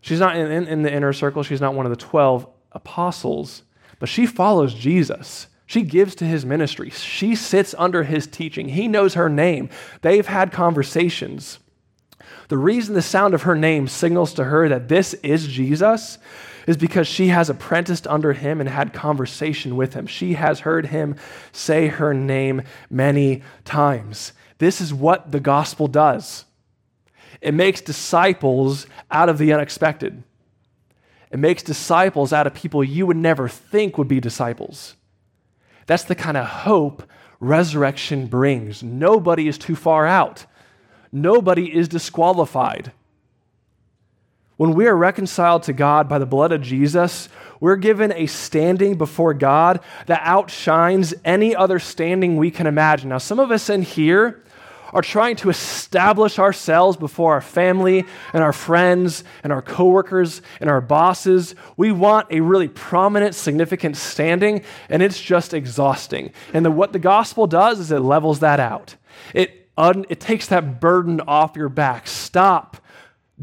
[0.00, 3.62] She's not in, in, in, the inner circle, she's not one of the 12 apostles,
[3.98, 5.48] but she follows Jesus.
[5.66, 6.90] She gives to his ministry.
[6.90, 8.70] She sits under his teaching.
[8.70, 9.68] He knows her name.
[10.00, 11.58] They've had conversations.
[12.48, 16.18] The reason the sound of her name signals to her that this is Jesus
[16.66, 20.06] is because she has apprenticed under him and had conversation with him.
[20.06, 21.16] She has heard him
[21.52, 24.32] say her name many times.
[24.58, 26.44] This is what the gospel does
[27.40, 30.22] it makes disciples out of the unexpected.
[31.30, 34.96] It makes disciples out of people you would never think would be disciples.
[35.86, 37.02] That's the kind of hope
[37.38, 38.82] resurrection brings.
[38.82, 40.44] Nobody is too far out,
[41.12, 42.92] nobody is disqualified.
[44.56, 48.98] When we are reconciled to God by the blood of Jesus, we're given a standing
[48.98, 53.08] before God that outshines any other standing we can imagine.
[53.08, 54.42] Now, some of us in here
[54.92, 60.68] are trying to establish ourselves before our family and our friends and our coworkers and
[60.68, 61.54] our bosses.
[61.76, 66.32] We want a really prominent, significant standing, and it's just exhausting.
[66.52, 68.96] And the, what the gospel does is it levels that out.
[69.32, 72.06] It, un, it takes that burden off your back.
[72.06, 72.76] Stop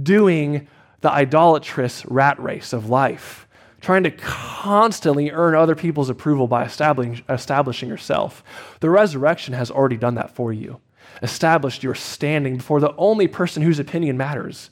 [0.02, 0.68] doing
[1.02, 3.48] the idolatrous rat race of life,
[3.82, 8.44] trying to constantly earn other people's approval by establishing, establishing yourself.
[8.80, 10.80] The resurrection has already done that for you,
[11.22, 14.70] established your standing before the only person whose opinion matters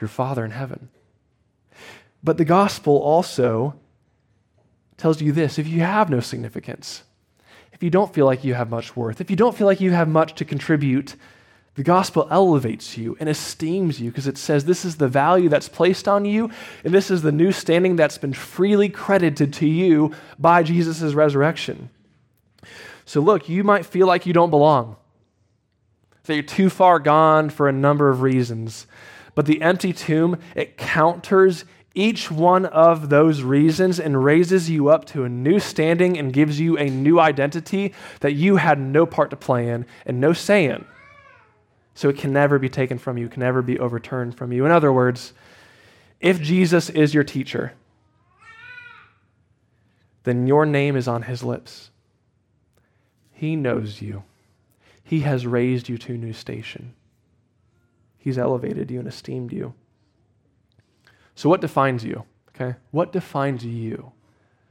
[0.00, 0.88] your Father in heaven.
[2.22, 3.74] But the gospel also
[4.96, 7.02] tells you this if you have no significance,
[7.80, 9.90] if you don't feel like you have much worth, if you don't feel like you
[9.92, 11.16] have much to contribute
[11.76, 15.66] the gospel elevates you and esteems you because it says this is the value that's
[15.66, 16.50] placed on you,
[16.84, 21.88] and this is the new standing that's been freely credited to you by Jesus' resurrection.
[23.06, 24.96] So, look, you might feel like you don't belong,
[26.24, 28.86] that you're too far gone for a number of reasons.
[29.34, 35.04] But the empty tomb, it counters each one of those reasons and raises you up
[35.06, 39.30] to a new standing and gives you a new identity that you had no part
[39.30, 40.84] to play in and no say in.
[41.94, 44.64] So it can never be taken from you, can never be overturned from you.
[44.64, 45.32] In other words,
[46.20, 47.72] if Jesus is your teacher,
[50.22, 51.90] then your name is on his lips.
[53.32, 54.22] He knows you.
[55.02, 56.94] He has raised you to a new station.
[58.18, 59.74] He's elevated you and esteemed you.
[61.40, 62.24] So, what defines you?
[62.50, 62.76] Okay?
[62.90, 64.12] What defines you?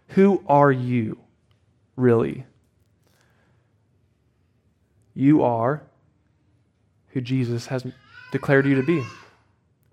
[0.10, 1.18] Who are you,
[1.96, 2.46] really?
[5.16, 5.82] You are
[7.08, 7.88] who Jesus has
[8.32, 9.04] declared you to be.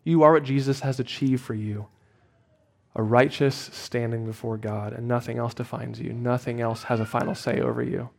[0.04, 1.86] You are what Jesus has achieved for you
[2.94, 6.12] a righteous standing before God, and nothing else defines you.
[6.12, 8.10] Nothing else has a final say over you.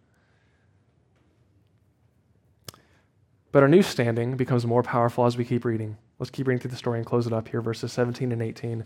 [3.52, 5.98] But our new standing becomes more powerful as we keep reading.
[6.20, 8.86] Let's keep reading through the story and close it up here, verses 17 and 18.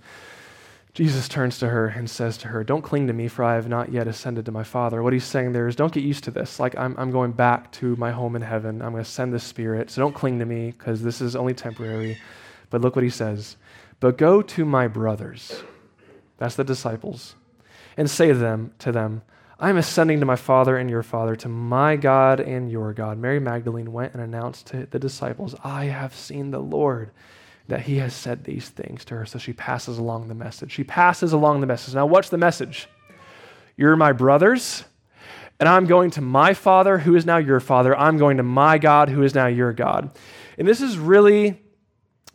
[0.94, 3.70] Jesus turns to her and says to her, Don't cling to me, for I have
[3.70, 5.02] not yet ascended to my Father.
[5.02, 6.60] What he's saying there is, Don't get used to this.
[6.60, 8.82] Like, I'm, I'm going back to my home in heaven.
[8.82, 9.90] I'm going to send the Spirit.
[9.90, 12.20] So don't cling to me, because this is only temporary.
[12.70, 13.56] But look what he says.
[14.02, 15.64] But go to my brothers,
[16.38, 17.36] that's the disciples,
[17.96, 19.22] and say to them, to them,
[19.62, 23.20] I am ascending to my Father and your Father, to my God and your God.
[23.20, 27.12] Mary Magdalene went and announced to the disciples, I have seen the Lord
[27.68, 29.26] that he has said these things to her.
[29.28, 30.72] So she passes along the message.
[30.72, 31.93] She passes along the message.
[31.93, 32.89] Now, what's the message?
[33.78, 34.84] You're my brothers,
[35.59, 37.95] and I'm going to my Father, who is now your Father.
[37.95, 40.09] I'm going to my God, who is now your God.
[40.57, 41.62] And this is really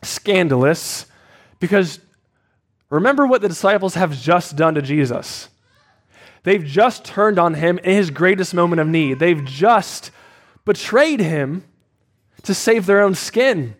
[0.01, 1.05] scandalous
[1.59, 1.99] because
[2.89, 5.49] remember what the disciples have just done to Jesus.
[6.47, 9.19] They've just turned on him in his greatest moment of need.
[9.19, 10.11] They've just
[10.63, 11.65] betrayed him
[12.43, 13.75] to save their own skin.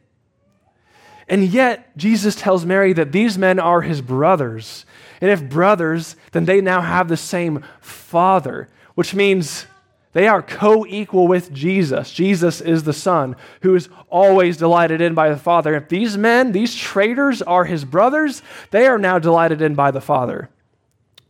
[1.30, 4.86] And yet, Jesus tells Mary that these men are his brothers.
[5.22, 9.66] And if brothers, then they now have the same father, which means
[10.12, 12.12] they are co equal with Jesus.
[12.12, 15.74] Jesus is the Son who is always delighted in by the Father.
[15.74, 18.42] If these men, these traitors, are his brothers,
[18.72, 20.50] they are now delighted in by the Father.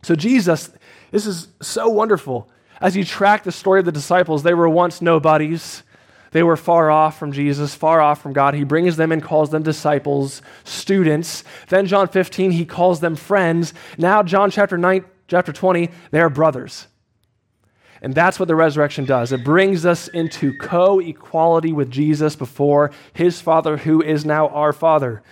[0.02, 0.70] So, Jesus,
[1.10, 2.50] this is so wonderful.
[2.80, 5.82] As you track the story of the disciples, they were once nobodies.
[6.30, 8.54] They were far off from Jesus, far off from God.
[8.54, 11.42] He brings them and calls them disciples, students.
[11.68, 13.72] Then John 15, he calls them friends.
[13.96, 16.86] Now John chapter 9, chapter 20, they are brothers.
[18.00, 19.32] And that's what the resurrection does.
[19.32, 24.72] It brings us into co equality with Jesus before his Father, who is now our
[24.72, 25.22] Father.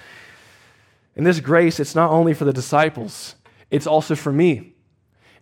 [1.15, 3.37] And this grace, it's not only for the disciples,
[3.71, 4.75] it's also for me,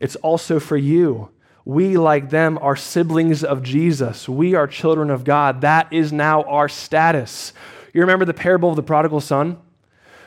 [0.05, 1.31] it's also for you.
[1.65, 4.29] We, like them, are siblings of Jesus.
[4.29, 5.63] We are children of God.
[5.63, 7.55] That is now our status.
[7.95, 9.57] You remember the parable of the prodigal son?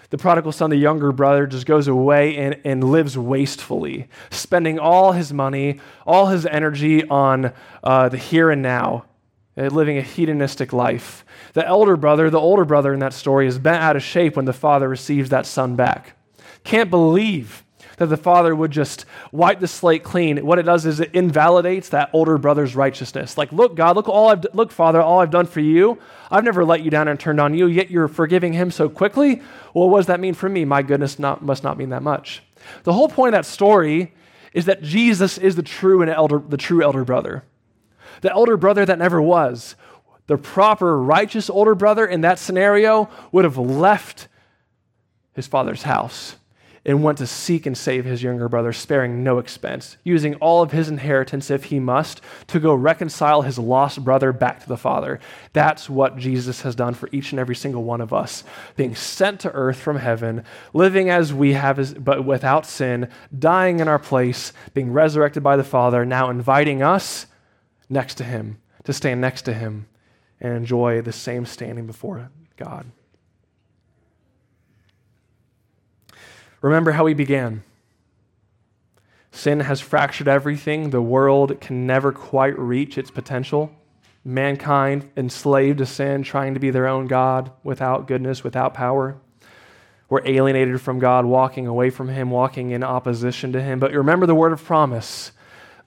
[0.10, 5.12] The prodigal son, the younger brother, just goes away and, and lives wastefully, spending all
[5.12, 7.54] his money, all his energy on
[7.84, 9.06] uh, the here and now,
[9.60, 11.24] uh, living a hedonistic life.
[11.54, 14.46] The elder brother, the older brother in that story, is bent out of shape when
[14.46, 16.18] the father receives that son back.
[16.64, 17.64] Can't believe
[17.98, 20.46] that the father would just wipe the slate clean.
[20.46, 23.38] What it does is it invalidates that older brother's righteousness.
[23.38, 25.98] Like, look, God, look all I've look, Father, all I've done for you.
[26.30, 29.42] I've never let you down and turned on you, yet you're forgiving him so quickly.
[29.74, 30.64] Well, what does that mean for me?
[30.64, 32.44] My goodness not, must not mean that much.
[32.84, 34.14] The whole point of that story
[34.54, 37.44] is that Jesus is the true and elder, the true elder brother.
[38.22, 39.76] The elder brother that never was.
[40.28, 44.28] The proper righteous older brother in that scenario would have left
[45.34, 46.36] his father's house
[46.88, 50.72] and went to seek and save his younger brother, sparing no expense, using all of
[50.72, 55.20] his inheritance, if he must, to go reconcile his lost brother back to the Father.
[55.52, 58.46] That's what Jesus has done for each and every single one of us,
[58.78, 63.90] being sent to earth from heaven, living as we have, but without sin, dying in
[63.90, 67.26] our place, being resurrected by the Father, now inviting us
[67.90, 69.88] next to him, to stand next to him
[70.40, 72.86] and enjoy the same standing before God.
[76.62, 77.64] Remember how we began.
[79.32, 80.90] Sin has fractured everything.
[80.90, 83.72] The world can never quite reach its potential.
[84.26, 89.18] Mankind enslaved to sin, trying to be their own God without goodness, without power.
[90.10, 93.80] We're alienated from God, walking away from Him, walking in opposition to Him.
[93.80, 95.32] But remember the word of promise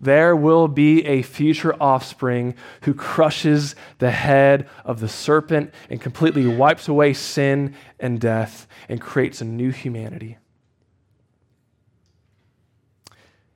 [0.01, 6.47] there will be a future offspring who crushes the head of the serpent and completely
[6.47, 10.39] wipes away sin and death and creates a new humanity.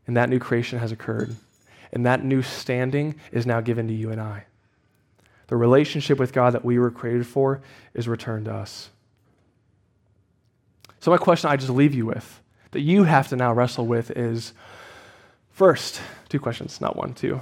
[0.06, 1.34] And that new creation has occurred.
[1.92, 4.44] And that new standing is now given to you and I.
[5.46, 7.60] The relationship with God that we were created for
[7.92, 8.90] is returned to us.
[11.00, 12.40] So, my question I just leave you with,
[12.70, 14.54] that you have to now wrestle with, is
[15.50, 17.40] first, two questions, not one, two.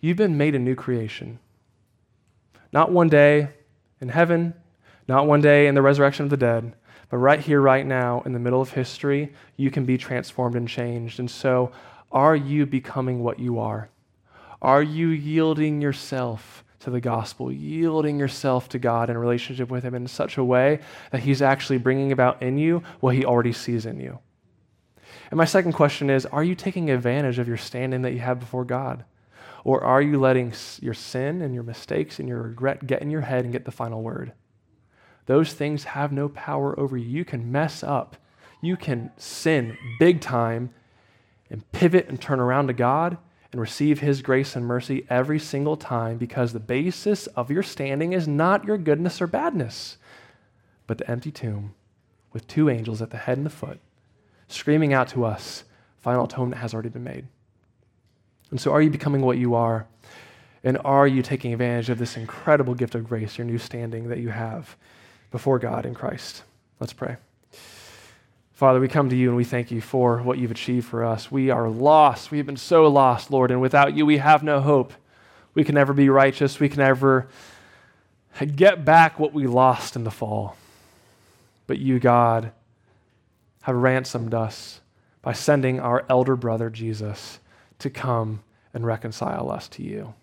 [0.00, 1.38] You've been made a new creation.
[2.72, 3.48] Not one day
[4.00, 4.54] in heaven,
[5.08, 6.74] not one day in the resurrection of the dead,
[7.12, 10.66] but right here, right now, in the middle of history, you can be transformed and
[10.66, 11.20] changed.
[11.20, 11.70] And so,
[12.10, 13.90] are you becoming what you are?
[14.62, 19.94] Are you yielding yourself to the gospel, yielding yourself to God in relationship with Him
[19.94, 23.84] in such a way that He's actually bringing about in you what He already sees
[23.84, 24.18] in you?
[25.30, 28.40] And my second question is Are you taking advantage of your standing that you have
[28.40, 29.04] before God?
[29.64, 33.20] Or are you letting your sin and your mistakes and your regret get in your
[33.20, 34.32] head and get the final word?
[35.26, 37.08] Those things have no power over you.
[37.08, 38.16] You can mess up,
[38.60, 40.70] you can sin big time
[41.50, 43.18] and pivot and turn around to God,
[43.52, 48.14] and receive His grace and mercy every single time because the basis of your standing
[48.14, 49.98] is not your goodness or badness,
[50.86, 51.74] but the empty tomb
[52.32, 53.78] with two angels at the head and the foot,
[54.48, 55.64] screaming out to us,
[55.98, 57.26] final atonement has already been made.
[58.50, 59.86] And so, are you becoming what you are?
[60.64, 64.18] And are you taking advantage of this incredible gift of grace, your new standing that
[64.18, 64.76] you have
[65.32, 66.44] before God in Christ?
[66.78, 67.16] Let's pray.
[68.52, 71.32] Father, we come to you and we thank you for what you've achieved for us.
[71.32, 72.30] We are lost.
[72.30, 74.92] We have been so lost, Lord, and without you, we have no hope.
[75.54, 76.60] We can never be righteous.
[76.60, 77.26] We can never
[78.54, 80.56] get back what we lost in the fall.
[81.66, 82.52] But you, God,
[83.62, 84.80] have ransomed us
[85.22, 87.40] by sending our elder brother, Jesus,
[87.80, 90.14] to come and reconcile us to you.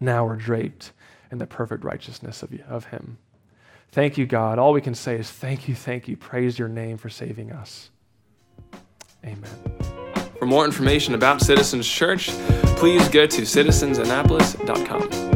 [0.00, 0.92] Now we're draped
[1.30, 3.18] in the perfect righteousness of, of him.
[3.92, 4.58] Thank you, God.
[4.58, 6.16] All we can say is thank you, thank you.
[6.16, 7.90] Praise your name for saving us.
[9.24, 9.50] Amen.
[10.38, 12.30] For more information about Citizens Church,
[12.76, 15.31] please go to citizensannapolis.com.